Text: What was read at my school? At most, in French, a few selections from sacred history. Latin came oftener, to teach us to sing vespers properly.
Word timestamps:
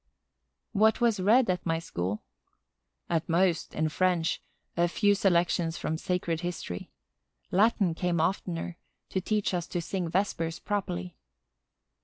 What 0.71 0.99
was 0.99 1.19
read 1.19 1.47
at 1.51 1.63
my 1.63 1.77
school? 1.77 2.23
At 3.07 3.29
most, 3.29 3.75
in 3.75 3.87
French, 3.89 4.41
a 4.75 4.87
few 4.87 5.13
selections 5.13 5.77
from 5.77 5.95
sacred 5.99 6.41
history. 6.41 6.89
Latin 7.51 7.93
came 7.93 8.19
oftener, 8.19 8.77
to 9.09 9.21
teach 9.21 9.53
us 9.53 9.67
to 9.67 9.79
sing 9.79 10.09
vespers 10.09 10.57
properly. 10.57 11.17